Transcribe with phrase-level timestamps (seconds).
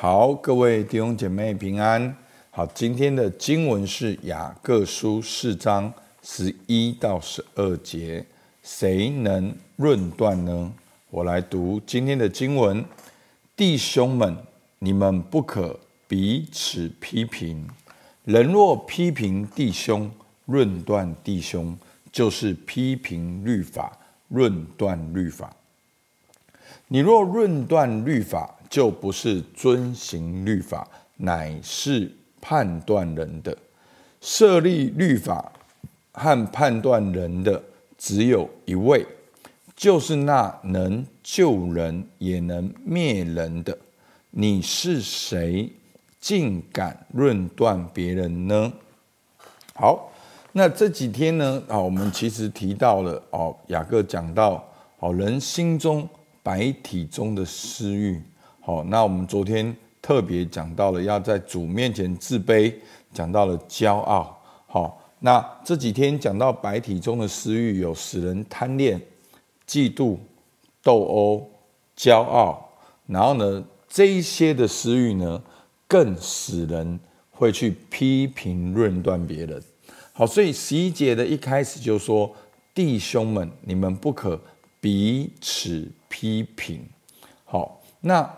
[0.00, 2.16] 好，各位弟兄姐妹平安。
[2.50, 8.24] 好，今天的经文是雅各书四章十一到十二节，
[8.62, 10.72] 谁能论断呢？
[11.10, 12.84] 我来读今天的经文：
[13.56, 14.36] 弟兄们，
[14.78, 17.68] 你们不可彼此批评。
[18.22, 20.08] 人若批评弟兄，
[20.44, 21.76] 论断弟兄，
[22.12, 25.52] 就是批评律法，论断律法。
[26.86, 33.56] 你若论断律法，就不是遵行律法，乃是判断人的。
[34.20, 35.52] 设立律法
[36.12, 37.62] 和判断人的
[37.96, 39.06] 只有一位，
[39.76, 43.76] 就是那能救人也能灭人的。
[44.30, 45.70] 你是谁，
[46.20, 48.72] 竟敢论断别人呢？
[49.74, 50.12] 好，
[50.52, 56.08] 那这几天呢，啊，我们其实提到了哦，雅各讲到哦，人心中
[56.42, 58.20] 白体中的私欲。
[58.68, 62.70] 好，那我们昨天特别讲到了要在主面前自卑，
[63.14, 64.38] 讲到了骄傲。
[64.66, 69.00] 好，那这几天讲到白体中的私欲，有使人贪恋、
[69.66, 70.18] 嫉妒、
[70.82, 71.50] 斗殴、
[71.96, 72.62] 骄傲，
[73.06, 75.42] 然后呢，这一些的私欲呢，
[75.86, 79.62] 更使人会去批评论断别人。
[80.12, 82.30] 好，所以十一节的一开始就说
[82.74, 84.38] ：“弟兄们，你们不可
[84.78, 86.84] 彼此批评。”
[87.46, 88.30] 好，那。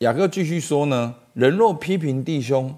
[0.00, 2.74] 雅各继续说呢，人若批评弟兄，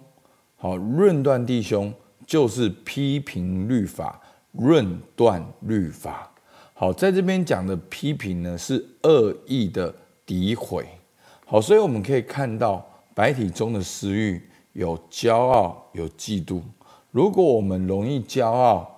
[0.55, 1.93] 好，论断弟兄，
[2.25, 4.21] 就是批评律法，
[4.53, 6.31] 论断律法。
[6.75, 9.93] 好，在这边讲的批评呢，是恶意的
[10.25, 10.87] 诋毁。
[11.45, 14.41] 好，所以我们可以看到，白体中的私欲
[14.75, 16.63] 有骄傲，有嫉妒。
[17.11, 18.89] 如果我们容易骄傲，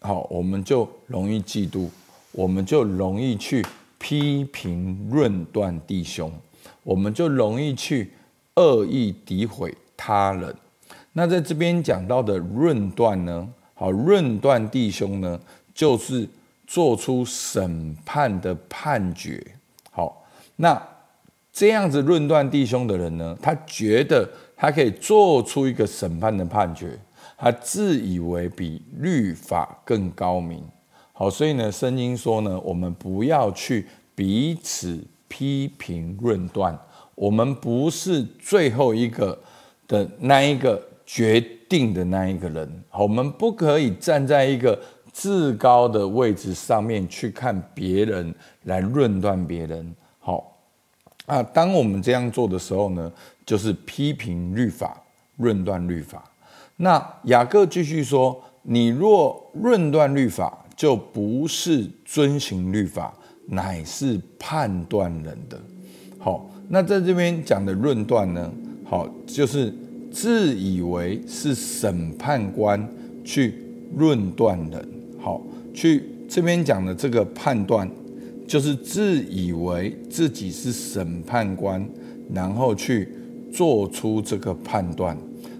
[0.00, 1.88] 好，我们就容易嫉妒，
[2.32, 3.64] 我们就容易去
[3.96, 6.32] 批评论断弟兄。
[6.82, 8.12] 我们就容易去
[8.56, 10.54] 恶意诋毁他人。
[11.12, 13.48] 那在这边讲到的论断呢？
[13.74, 15.40] 好，论断弟兄呢，
[15.72, 16.28] 就是
[16.66, 19.44] 做出审判的判决。
[19.90, 20.24] 好，
[20.56, 20.80] 那
[21.52, 26.98] 这样子论断弟兄的人呢，他觉得他可以做出一个审判的判决，
[27.36, 30.62] 他自以为比律法更高明。
[31.12, 35.00] 好，所以呢，圣经说呢，我们不要去彼此。
[35.28, 36.78] 批评论断，
[37.14, 39.38] 我们不是最后一个
[39.86, 42.84] 的那一个决定的那一个人。
[42.88, 44.78] 好我们不可以站在一个
[45.12, 49.94] 至高的位置上面去看别人，来论断别人。
[50.18, 50.56] 好
[51.26, 53.12] 啊，当我们这样做的时候呢，
[53.46, 55.02] 就是批评律法，
[55.36, 56.22] 论断律法。
[56.76, 63.14] 那雅各继续说：“你若论断律法，就不是遵行律法。”
[63.46, 65.60] 乃是判断人的，
[66.18, 68.50] 好，那在这边讲的论断呢，
[68.84, 69.72] 好，就是
[70.10, 72.88] 自以为是审判官
[73.22, 73.54] 去
[73.96, 74.88] 论断人，
[75.18, 75.42] 好，
[75.74, 77.88] 去这边讲的这个判断，
[78.46, 81.86] 就是自以为自己是审判官，
[82.32, 83.08] 然后去
[83.52, 85.16] 做出这个判断，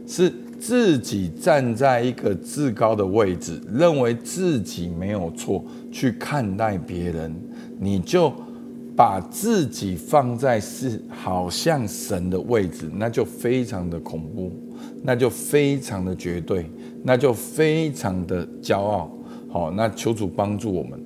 [0.07, 0.33] 是
[0.67, 7.31] 自己站在一个至高的位置，认为自己没有错，去看待别人。
[7.79, 8.33] 你就
[8.97, 14.51] 把自己放在是好像神的位置，那就非常的恐怖，
[15.03, 16.65] 那就非常的绝对，
[17.03, 19.15] 那就非常的骄傲。
[19.51, 20.99] 好，那求主帮助我们。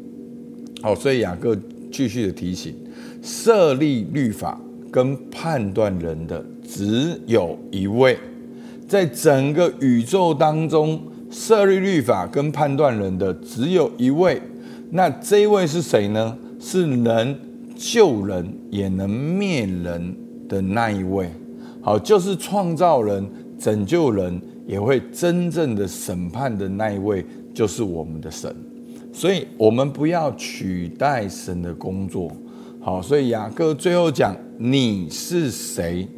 [0.81, 1.59] 好，所以雅各
[1.91, 2.77] 继续的提醒：
[3.21, 4.61] 设立律法
[4.93, 8.17] 跟判断人的只有一位，
[8.89, 10.99] 在整个宇宙当中，
[11.31, 14.41] 设立律法跟判断人的只有一位。
[14.91, 16.37] 那这一位是谁呢？
[16.59, 17.39] 是能
[17.77, 20.17] 救人也能灭人
[20.49, 21.31] 的那一位，
[21.83, 23.25] 好，就是创造人、
[23.59, 27.25] 拯救人，也会真正的审判的那一位，
[27.55, 28.53] 就是我们的神。
[29.13, 32.31] 所以，我们不要取代神的工作。
[32.81, 36.09] 好，所以雅各最后讲：“你是谁，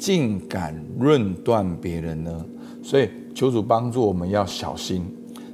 [0.00, 2.44] 竟敢论断别人呢？”
[2.82, 5.04] 所以，求主帮助我们要小心。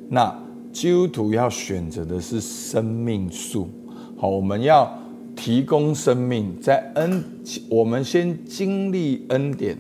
[0.09, 0.32] 那
[0.73, 3.69] 基督徒要选择的是生命树。
[4.17, 4.91] 好，我们要
[5.35, 7.23] 提供生命，在恩，
[7.69, 9.76] 我们先经历恩典，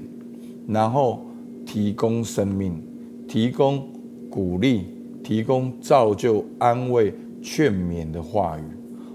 [0.66, 1.24] 然后
[1.64, 2.82] 提供生命，
[3.28, 3.88] 提供
[4.28, 4.86] 鼓励，
[5.22, 8.62] 提供造就、安慰、劝勉的话语。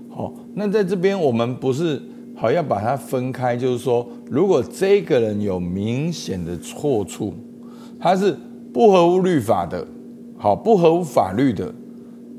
[0.09, 2.01] 好，那在这边我们不是
[2.41, 7.33] 好要把它分开，就是说，如果这个人有明显的错处，
[7.99, 8.35] 他是
[8.73, 9.85] 不合乎律法的，
[10.37, 11.71] 好，不合乎法律的，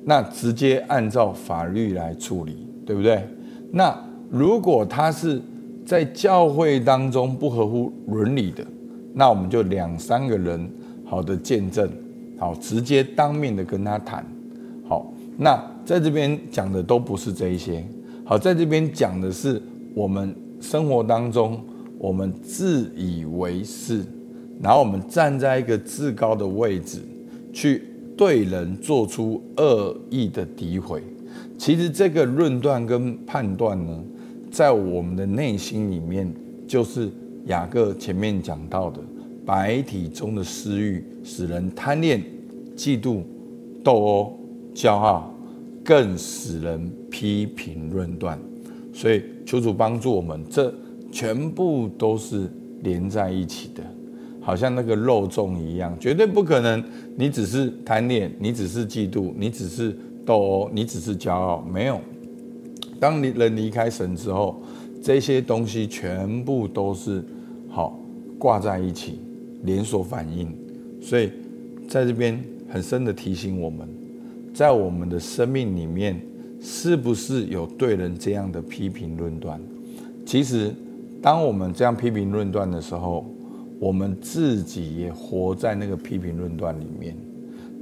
[0.04, 2.66] 那直接按照法律来处理。
[2.84, 3.24] 对不对？
[3.70, 3.96] 那
[4.28, 5.40] 如果他是
[5.86, 8.66] 在教会当中不合乎伦理的，
[9.14, 10.68] 那我们就两三个人
[11.04, 11.88] 好的见证，
[12.36, 14.26] 好直接当面的跟他谈。
[14.84, 17.84] 好，那在这边讲的都不是这一些。
[18.24, 19.62] 好，在这边讲的是
[19.94, 21.60] 我们生活当中，
[21.98, 24.04] 我们自以为是，
[24.60, 27.00] 然后我们站在一个至高的位置，
[27.52, 27.82] 去
[28.16, 31.02] 对人做出恶意的诋毁。
[31.58, 34.02] 其实这个论断跟判断呢，
[34.50, 36.32] 在我们的内心里面，
[36.66, 37.08] 就是
[37.46, 39.00] 雅各前面讲到的，
[39.44, 42.22] 白体中的私欲，使人贪恋、
[42.76, 43.22] 嫉妒、
[43.82, 44.38] 斗殴、
[44.74, 45.28] 骄傲。
[45.84, 48.38] 更使人批评论断，
[48.92, 50.72] 所以求主帮助我们，这
[51.10, 52.48] 全部都是
[52.82, 53.82] 连在一起的，
[54.40, 56.82] 好像那个肉粽一样，绝对不可能。
[57.16, 62.00] 你只是贪恋，你只是嫉妒，你只是斗殴，你只是骄傲，没有。
[62.98, 64.60] 当你人离开神之后，
[65.02, 67.22] 这些东西全部都是
[67.68, 67.98] 好
[68.38, 69.20] 挂在一起，
[69.64, 70.48] 连锁反应。
[71.00, 71.30] 所以
[71.88, 73.86] 在这边很深的提醒我们。
[74.54, 76.20] 在我们的生命里面，
[76.62, 79.60] 是不是有对人这样的批评论断？
[80.24, 80.72] 其实，
[81.20, 83.26] 当我们这样批评论断的时候，
[83.80, 87.16] 我们自己也活在那个批评论断里面。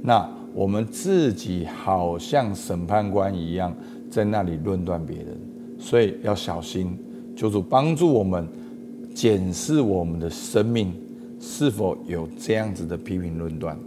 [0.01, 3.71] 那我们自己好像审判官一样，
[4.09, 5.27] 在那里论断别人，
[5.77, 6.97] 所以要小心。
[7.35, 8.47] 求主帮助我们
[9.13, 10.91] 检视我们的生命
[11.39, 13.77] 是否有这样子的批评论断。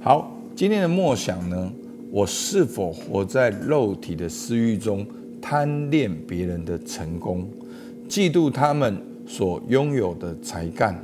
[0.00, 1.72] 好，今天的默想呢？
[2.10, 5.06] 我是否活在肉体的私欲中，
[5.40, 7.48] 贪恋别人的成功，
[8.08, 11.00] 嫉妒他们所拥有的才干，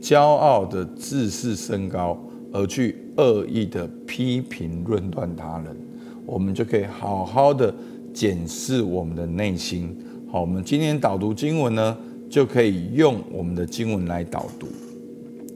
[0.00, 2.18] 骄傲的自视甚高，
[2.52, 5.76] 而去恶意的批评论断他人？
[6.24, 7.72] 我们就可以好好的
[8.14, 9.94] 检视我们的内心。
[10.30, 11.96] 好，我们今天导读经文呢，
[12.30, 14.66] 就可以用我们的经文来导读。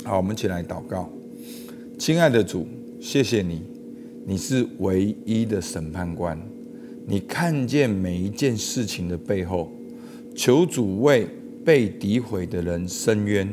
[0.05, 1.09] 好，我们一起来祷告。
[1.99, 2.67] 亲爱的主，
[3.01, 3.80] 谢谢你。
[4.27, 6.39] 你是唯一的审判官，
[7.07, 9.73] 你看见每一件事情的背后，
[10.35, 11.27] 求主为
[11.65, 13.49] 被诋毁的人伸冤，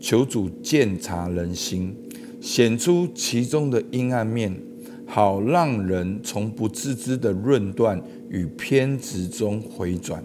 [0.00, 1.94] 求主鉴察人心，
[2.40, 4.54] 显出其中的阴暗面，
[5.04, 8.00] 好让人从不自知的论断
[8.30, 10.24] 与偏执中回转，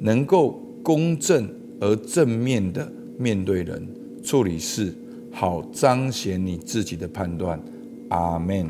[0.00, 1.48] 能够公正
[1.80, 3.86] 而正面的面对人，
[4.22, 4.92] 处理事，
[5.30, 7.60] 好彰显你自己的判断。
[8.08, 8.66] 阿门。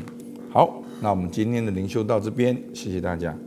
[0.51, 3.37] 好，那我们今天的灵修到这边，谢谢大家。